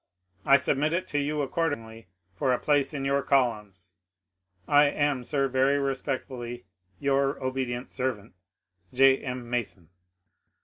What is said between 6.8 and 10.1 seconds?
your ob't servant, J. M. Mason.